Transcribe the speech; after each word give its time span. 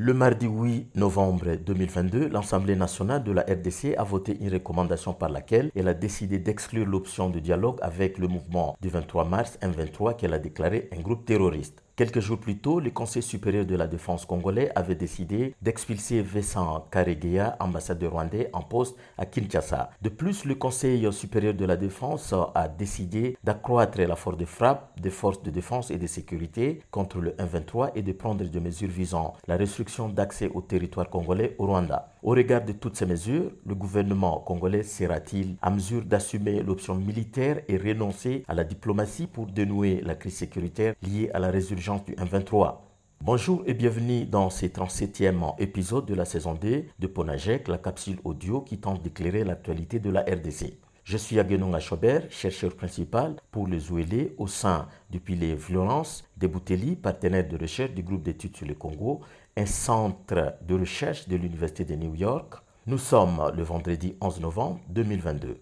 Le 0.00 0.14
mardi 0.14 0.46
8 0.46 0.94
novembre 0.94 1.56
2022, 1.56 2.28
l'Assemblée 2.28 2.76
nationale 2.76 3.24
de 3.24 3.32
la 3.32 3.42
RDC 3.42 3.96
a 3.98 4.04
voté 4.04 4.38
une 4.40 4.52
recommandation 4.52 5.12
par 5.12 5.28
laquelle 5.28 5.72
elle 5.74 5.88
a 5.88 5.94
décidé 5.94 6.38
d'exclure 6.38 6.86
l'option 6.86 7.30
de 7.30 7.40
dialogue 7.40 7.80
avec 7.82 8.16
le 8.18 8.28
mouvement 8.28 8.76
du 8.80 8.90
23 8.90 9.24
mars 9.24 9.58
M23 9.60 10.14
qu'elle 10.14 10.34
a 10.34 10.38
déclaré 10.38 10.88
un 10.96 11.00
groupe 11.00 11.24
terroriste. 11.24 11.82
Quelques 11.98 12.20
jours 12.20 12.38
plus 12.38 12.58
tôt, 12.58 12.78
le 12.78 12.92
Conseil 12.92 13.24
supérieur 13.24 13.66
de 13.66 13.74
la 13.74 13.88
défense 13.88 14.24
congolais 14.24 14.70
avait 14.76 14.94
décidé 14.94 15.56
d'expulser 15.60 16.22
Vincent 16.22 16.86
Karegeya, 16.92 17.56
ambassadeur 17.58 18.12
rwandais 18.12 18.50
en 18.52 18.62
poste 18.62 18.96
à 19.16 19.26
Kinshasa. 19.26 19.90
De 20.00 20.08
plus, 20.08 20.44
le 20.44 20.54
Conseil 20.54 21.12
supérieur 21.12 21.54
de 21.54 21.64
la 21.64 21.76
défense 21.76 22.32
a 22.54 22.68
décidé 22.68 23.36
d'accroître 23.42 24.00
la 24.00 24.14
force 24.14 24.36
de 24.36 24.44
frappe 24.44 24.92
des 25.00 25.10
forces 25.10 25.42
de 25.42 25.50
défense 25.50 25.90
et 25.90 25.98
de 25.98 26.06
sécurité 26.06 26.78
contre 26.92 27.18
le 27.18 27.32
M23 27.32 27.90
et 27.96 28.02
de 28.02 28.12
prendre 28.12 28.44
des 28.44 28.60
mesures 28.60 28.90
visant 28.90 29.34
la 29.48 29.56
restriction 29.56 30.08
d'accès 30.08 30.48
au 30.54 30.60
territoire 30.60 31.10
congolais 31.10 31.56
au 31.58 31.66
Rwanda. 31.66 32.12
Au 32.22 32.30
regard 32.30 32.64
de 32.64 32.72
toutes 32.72 32.96
ces 32.96 33.06
mesures, 33.06 33.50
le 33.66 33.74
gouvernement 33.74 34.38
congolais 34.38 34.84
sera-t-il 34.84 35.56
à 35.62 35.70
mesure 35.70 36.04
d'assumer 36.04 36.62
l'option 36.62 36.94
militaire 36.94 37.60
et 37.66 37.76
renoncer 37.76 38.44
à 38.46 38.54
la 38.54 38.62
diplomatie 38.62 39.26
pour 39.26 39.46
dénouer 39.46 40.00
la 40.04 40.14
crise 40.14 40.36
sécuritaire 40.36 40.94
liée 41.02 41.30
à 41.34 41.40
la 41.40 41.50
résurgence 41.50 41.87
du 41.96 42.12
M23. 42.16 42.76
Bonjour 43.22 43.62
et 43.64 43.72
bienvenue 43.72 44.26
dans 44.26 44.50
ce 44.50 44.66
37e 44.66 45.54
épisode 45.58 46.04
de 46.04 46.14
la 46.14 46.26
saison 46.26 46.52
2 46.52 46.84
de 46.98 47.06
Ponajek, 47.06 47.66
la 47.66 47.78
capsule 47.78 48.18
audio 48.24 48.60
qui 48.60 48.78
tente 48.78 49.02
d'éclairer 49.02 49.42
l'actualité 49.42 49.98
de 49.98 50.10
la 50.10 50.20
RDC. 50.20 50.78
Je 51.04 51.16
suis 51.16 51.40
Aguenon 51.40 51.72
Achobert, 51.72 52.30
chercheur 52.30 52.76
principal 52.76 53.36
pour 53.50 53.66
les 53.66 53.90
OLE 53.90 54.32
au 54.36 54.46
sein 54.46 54.86
depuis 55.08 55.34
les 55.34 55.54
violences 55.54 56.24
des 56.36 56.46
Bouteli, 56.46 56.94
partenaire 56.94 57.48
de 57.48 57.56
recherche 57.56 57.92
du 57.92 58.02
groupe 58.02 58.22
d'études 58.22 58.56
sur 58.56 58.66
le 58.66 58.74
Congo, 58.74 59.20
un 59.56 59.66
centre 59.66 60.56
de 60.60 60.74
recherche 60.78 61.26
de 61.26 61.36
l'Université 61.36 61.86
de 61.86 61.94
New 61.94 62.14
York. 62.14 62.56
Nous 62.86 62.98
sommes 62.98 63.50
le 63.56 63.62
vendredi 63.62 64.14
11 64.20 64.40
novembre 64.42 64.80
2022. 64.90 65.58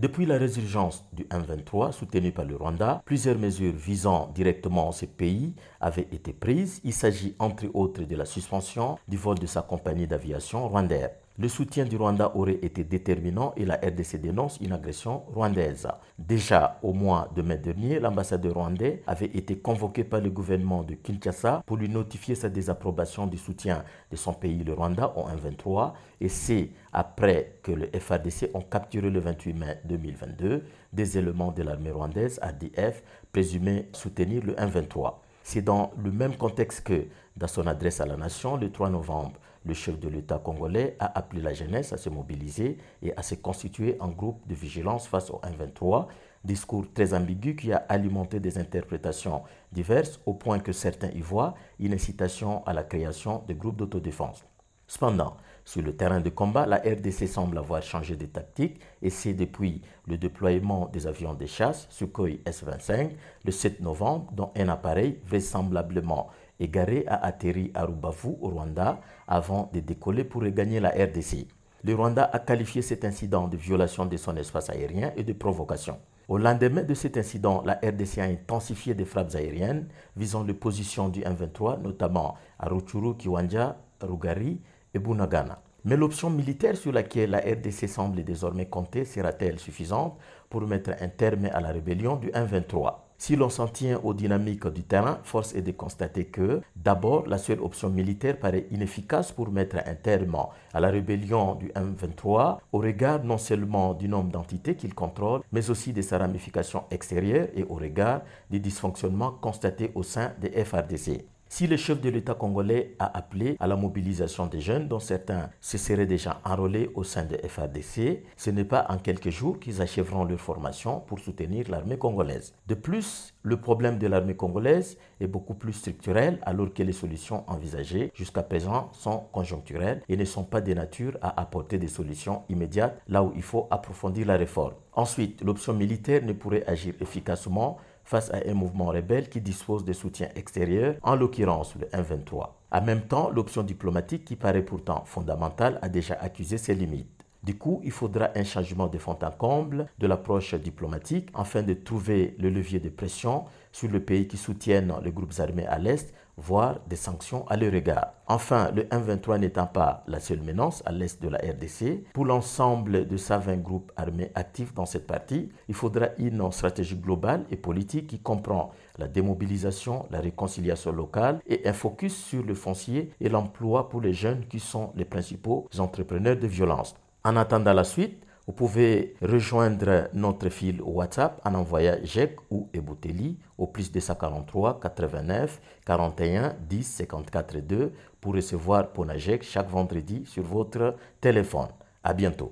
Depuis 0.00 0.24
la 0.24 0.38
résurgence 0.38 1.04
du 1.12 1.24
M23 1.24 1.92
soutenu 1.92 2.32
par 2.32 2.46
le 2.46 2.56
Rwanda, 2.56 3.02
plusieurs 3.04 3.36
mesures 3.36 3.74
visant 3.74 4.30
directement 4.34 4.92
ces 4.92 5.06
pays 5.06 5.52
avaient 5.78 6.08
été 6.10 6.32
prises. 6.32 6.80
Il 6.84 6.94
s'agit 6.94 7.34
entre 7.38 7.66
autres 7.74 8.04
de 8.04 8.16
la 8.16 8.24
suspension 8.24 8.98
du 9.08 9.18
vol 9.18 9.38
de 9.38 9.44
sa 9.44 9.60
compagnie 9.60 10.06
d'aviation 10.06 10.66
Rwandair. 10.66 11.10
Le 11.40 11.48
soutien 11.48 11.86
du 11.86 11.96
Rwanda 11.96 12.36
aurait 12.36 12.58
été 12.60 12.84
déterminant 12.84 13.54
et 13.56 13.64
la 13.64 13.76
RDC 13.76 14.20
dénonce 14.20 14.58
une 14.60 14.72
agression 14.72 15.22
rwandaise. 15.32 15.88
Déjà 16.18 16.78
au 16.82 16.92
mois 16.92 17.30
de 17.34 17.40
mai 17.40 17.56
dernier, 17.56 17.98
l'ambassadeur 17.98 18.52
rwandais 18.56 19.02
avait 19.06 19.24
été 19.24 19.56
convoqué 19.56 20.04
par 20.04 20.20
le 20.20 20.28
gouvernement 20.28 20.82
de 20.82 20.92
Kinshasa 20.96 21.62
pour 21.64 21.78
lui 21.78 21.88
notifier 21.88 22.34
sa 22.34 22.50
désapprobation 22.50 23.26
du 23.26 23.38
soutien 23.38 23.84
de 24.10 24.16
son 24.16 24.34
pays, 24.34 24.62
le 24.62 24.74
Rwanda, 24.74 25.14
au 25.16 25.22
M23. 25.30 25.94
Et 26.20 26.28
c'est 26.28 26.72
après 26.92 27.54
que 27.62 27.72
le 27.72 27.86
FRDC 27.86 28.50
ont 28.52 28.60
capturé 28.60 29.08
le 29.08 29.20
28 29.20 29.54
mai 29.54 29.80
2022 29.86 30.66
des 30.92 31.16
éléments 31.16 31.52
de 31.52 31.62
l'armée 31.62 31.90
rwandaise, 31.90 32.38
ADF, 32.42 33.02
présumés 33.32 33.88
soutenir 33.94 34.44
le 34.44 34.52
M23. 34.56 35.14
C'est 35.42 35.62
dans 35.62 35.92
le 35.96 36.12
même 36.12 36.36
contexte 36.36 36.82
que, 36.82 37.06
dans 37.34 37.48
son 37.48 37.66
adresse 37.66 38.02
à 38.02 38.04
la 38.04 38.18
nation, 38.18 38.58
le 38.58 38.70
3 38.70 38.90
novembre, 38.90 39.32
le 39.64 39.74
chef 39.74 39.98
de 39.98 40.08
l'État 40.08 40.38
congolais 40.38 40.96
a 40.98 41.18
appelé 41.18 41.42
la 41.42 41.52
jeunesse 41.52 41.92
à 41.92 41.98
se 41.98 42.08
mobiliser 42.08 42.78
et 43.02 43.14
à 43.16 43.22
se 43.22 43.34
constituer 43.34 43.96
en 44.00 44.08
groupe 44.08 44.46
de 44.46 44.54
vigilance 44.54 45.06
face 45.06 45.30
au 45.30 45.40
M23, 45.40 46.06
discours 46.44 46.86
très 46.92 47.12
ambigu 47.12 47.56
qui 47.56 47.72
a 47.72 47.84
alimenté 47.88 48.40
des 48.40 48.58
interprétations 48.58 49.42
diverses 49.72 50.20
au 50.24 50.34
point 50.34 50.58
que 50.58 50.72
certains 50.72 51.10
y 51.10 51.20
voient 51.20 51.54
une 51.78 51.92
incitation 51.92 52.64
à 52.66 52.72
la 52.72 52.84
création 52.84 53.42
de 53.46 53.52
groupes 53.52 53.76
d'autodéfense. 53.76 54.44
Cependant, 54.86 55.36
sur 55.64 55.82
le 55.82 55.94
terrain 55.94 56.20
de 56.20 56.30
combat, 56.30 56.66
la 56.66 56.78
RDC 56.78 57.28
semble 57.28 57.58
avoir 57.58 57.80
changé 57.80 58.16
de 58.16 58.26
tactique 58.26 58.80
et 59.02 59.10
c'est 59.10 59.34
depuis 59.34 59.82
le 60.08 60.18
déploiement 60.18 60.88
des 60.88 61.06
avions 61.06 61.34
de 61.34 61.46
chasse 61.46 61.86
Sukhoi 61.90 62.40
S-25 62.44 63.12
le 63.44 63.52
7 63.52 63.80
novembre 63.80 64.32
dont 64.32 64.50
un 64.56 64.68
appareil 64.68 65.20
vraisemblablement 65.26 66.28
égaré 66.60 67.04
a 67.08 67.24
atterri 67.24 67.72
à 67.74 67.84
Rubavu 67.84 68.36
au 68.40 68.50
Rwanda 68.50 69.00
avant 69.26 69.70
de 69.72 69.80
décoller 69.80 70.24
pour 70.24 70.42
regagner 70.42 70.78
la 70.78 70.90
RDC. 70.90 71.48
Le 71.82 71.94
Rwanda 71.94 72.24
a 72.24 72.38
qualifié 72.38 72.82
cet 72.82 73.04
incident 73.04 73.48
de 73.48 73.56
violation 73.56 74.04
de 74.04 74.16
son 74.16 74.36
espace 74.36 74.70
aérien 74.70 75.12
et 75.16 75.24
de 75.24 75.32
provocation. 75.32 75.98
Au 76.28 76.38
lendemain 76.38 76.82
de 76.82 76.94
cet 76.94 77.16
incident, 77.16 77.62
la 77.64 77.74
RDC 77.74 78.18
a 78.18 78.24
intensifié 78.24 78.94
des 78.94 79.04
frappes 79.04 79.34
aériennes 79.34 79.88
visant 80.16 80.44
les 80.44 80.54
positions 80.54 81.08
du 81.08 81.22
M23, 81.22 81.80
notamment 81.80 82.36
à 82.58 82.68
Ruchuru, 82.68 83.16
Kiwanja, 83.16 83.78
Rugari 84.00 84.60
et 84.94 84.98
Bunagana. 84.98 85.62
Mais 85.84 85.96
l'option 85.96 86.28
militaire 86.28 86.76
sur 86.76 86.92
laquelle 86.92 87.30
la 87.30 87.38
RDC 87.38 87.88
semble 87.88 88.22
désormais 88.22 88.66
compter 88.66 89.04
sera-t-elle 89.06 89.58
suffisante 89.58 90.18
pour 90.50 90.60
mettre 90.62 90.90
un 91.00 91.08
terme 91.08 91.46
à 91.46 91.60
la 91.60 91.70
rébellion 91.70 92.16
du 92.16 92.28
M23 92.28 93.09
si 93.20 93.36
l'on 93.36 93.50
s'en 93.50 93.68
tient 93.68 94.00
aux 94.02 94.14
dynamiques 94.14 94.66
du 94.68 94.82
terrain, 94.82 95.18
force 95.24 95.54
est 95.54 95.60
de 95.60 95.72
constater 95.72 96.24
que, 96.24 96.62
d'abord, 96.74 97.26
la 97.26 97.36
seule 97.36 97.60
option 97.60 97.90
militaire 97.90 98.38
paraît 98.38 98.66
inefficace 98.70 99.30
pour 99.30 99.50
mettre 99.50 99.76
un 99.76 99.94
terme 99.94 100.46
à 100.72 100.80
la 100.80 100.88
rébellion 100.88 101.54
du 101.54 101.68
M23 101.68 102.60
au 102.72 102.78
regard 102.78 103.22
non 103.22 103.36
seulement 103.36 103.92
du 103.92 104.08
nombre 104.08 104.30
d'entités 104.30 104.74
qu'il 104.74 104.94
contrôle, 104.94 105.42
mais 105.52 105.68
aussi 105.68 105.92
de 105.92 106.00
sa 106.00 106.16
ramification 106.16 106.84
extérieure 106.90 107.48
et 107.54 107.62
au 107.64 107.74
regard 107.74 108.22
des 108.48 108.58
dysfonctionnements 108.58 109.32
constatés 109.32 109.92
au 109.94 110.02
sein 110.02 110.32
des 110.40 110.64
FRDC. 110.64 111.26
Si 111.52 111.66
le 111.66 111.76
chef 111.76 112.00
de 112.00 112.08
l'État 112.08 112.34
congolais 112.34 112.94
a 113.00 113.18
appelé 113.18 113.56
à 113.58 113.66
la 113.66 113.74
mobilisation 113.74 114.46
des 114.46 114.60
jeunes, 114.60 114.86
dont 114.86 115.00
certains 115.00 115.50
se 115.60 115.78
seraient 115.78 116.06
déjà 116.06 116.40
enrôlés 116.44 116.92
au 116.94 117.02
sein 117.02 117.24
de 117.24 117.36
FADC, 117.36 118.22
ce 118.36 118.50
n'est 118.50 118.64
pas 118.64 118.86
en 118.88 118.98
quelques 118.98 119.30
jours 119.30 119.58
qu'ils 119.58 119.82
achèveront 119.82 120.22
leur 120.22 120.38
formation 120.38 121.00
pour 121.00 121.18
soutenir 121.18 121.68
l'armée 121.68 121.98
congolaise. 121.98 122.54
De 122.68 122.76
plus, 122.76 123.34
le 123.42 123.56
problème 123.56 123.98
de 123.98 124.06
l'armée 124.06 124.36
congolaise 124.36 124.96
est 125.20 125.26
beaucoup 125.26 125.54
plus 125.54 125.72
structurel 125.72 126.38
alors 126.42 126.72
que 126.72 126.84
les 126.84 126.92
solutions 126.92 127.42
envisagées 127.50 128.12
jusqu'à 128.14 128.44
présent 128.44 128.88
sont 128.92 129.24
conjoncturelles 129.32 130.02
et 130.08 130.16
ne 130.16 130.24
sont 130.24 130.44
pas 130.44 130.60
de 130.60 130.72
nature 130.72 131.18
à 131.20 131.40
apporter 131.40 131.78
des 131.78 131.88
solutions 131.88 132.42
immédiates 132.48 133.02
là 133.08 133.24
où 133.24 133.32
il 133.34 133.42
faut 133.42 133.66
approfondir 133.72 134.24
la 134.24 134.36
réforme. 134.36 134.74
Ensuite, 134.92 135.42
l'option 135.42 135.72
militaire 135.72 136.22
ne 136.24 136.32
pourrait 136.32 136.64
agir 136.68 136.94
efficacement 137.00 137.78
face 138.10 138.30
à 138.32 138.40
un 138.44 138.54
mouvement 138.54 138.86
rebelle 138.86 139.28
qui 139.28 139.40
dispose 139.40 139.84
de 139.84 139.92
soutien 139.92 140.28
extérieur, 140.34 140.96
en 141.02 141.14
l'occurrence 141.14 141.76
le 141.76 141.86
M23. 141.86 142.48
En 142.72 142.82
même 142.82 143.02
temps, 143.02 143.30
l'option 143.30 143.62
diplomatique 143.62 144.24
qui 144.24 144.34
paraît 144.34 144.64
pourtant 144.64 145.04
fondamentale 145.04 145.78
a 145.80 145.88
déjà 145.88 146.14
accusé 146.14 146.58
ses 146.58 146.74
limites. 146.74 147.24
Du 147.44 147.56
coup, 147.56 147.80
il 147.84 147.92
faudra 147.92 148.30
un 148.34 148.42
changement 148.42 148.88
de 148.88 148.98
fond 148.98 149.16
en 149.22 149.30
comble 149.30 149.86
de 150.00 150.08
l'approche 150.08 150.54
diplomatique 150.54 151.28
afin 151.34 151.62
de 151.62 151.72
trouver 151.72 152.34
le 152.40 152.50
levier 152.50 152.80
de 152.80 152.88
pression 152.88 153.44
sur 153.70 153.88
le 153.88 154.00
pays 154.00 154.26
qui 154.26 154.36
soutiennent 154.36 154.92
les 155.04 155.12
groupes 155.12 155.38
armés 155.38 155.66
à 155.66 155.78
l'Est, 155.78 156.12
voire 156.40 156.80
des 156.88 156.96
sanctions 156.96 157.46
à 157.48 157.56
leur 157.56 157.74
égard. 157.74 158.14
Enfin, 158.26 158.70
le 158.74 158.84
M23 158.84 159.38
n'étant 159.38 159.66
pas 159.66 160.04
la 160.06 160.20
seule 160.20 160.40
menace 160.40 160.82
à 160.86 160.92
l'Est 160.92 161.22
de 161.22 161.28
la 161.28 161.38
RDC, 161.38 162.04
pour 162.12 162.24
l'ensemble 162.24 163.06
de 163.06 163.16
ces 163.16 163.36
20 163.36 163.56
groupes 163.56 163.92
armés 163.96 164.30
actifs 164.34 164.74
dans 164.74 164.86
cette 164.86 165.06
partie, 165.06 165.50
il 165.68 165.74
faudra 165.74 166.06
une 166.18 166.50
stratégie 166.50 166.96
globale 166.96 167.44
et 167.50 167.56
politique 167.56 168.06
qui 168.06 168.20
comprend 168.20 168.70
la 168.98 169.08
démobilisation, 169.08 170.06
la 170.10 170.20
réconciliation 170.20 170.92
locale 170.92 171.40
et 171.46 171.66
un 171.68 171.72
focus 171.72 172.16
sur 172.16 172.42
le 172.42 172.54
foncier 172.54 173.10
et 173.20 173.28
l'emploi 173.28 173.88
pour 173.88 174.00
les 174.00 174.12
jeunes 174.12 174.46
qui 174.46 174.60
sont 174.60 174.92
les 174.96 175.04
principaux 175.04 175.68
entrepreneurs 175.78 176.36
de 176.36 176.46
violence. 176.46 176.94
En 177.22 177.36
attendant 177.36 177.74
la 177.74 177.84
suite, 177.84 178.26
vous 178.46 178.52
pouvez 178.52 179.14
rejoindre 179.22 180.08
notre 180.14 180.48
fil 180.48 180.80
WhatsApp 180.82 181.40
en 181.44 181.54
envoyant 181.54 181.96
JEC 182.02 182.36
ou 182.50 182.68
Ebouteli 182.72 183.38
au 183.58 183.66
plus 183.66 183.92
243 183.92 184.80
89 184.80 185.60
41 185.86 186.54
10 186.68 186.82
54 186.82 187.58
2 187.58 187.92
pour 188.20 188.34
recevoir 188.34 188.88
Ponajek 188.88 189.42
chaque 189.42 189.68
vendredi 189.68 190.24
sur 190.26 190.42
votre 190.42 190.96
téléphone. 191.20 191.68
À 192.02 192.14
bientôt. 192.14 192.48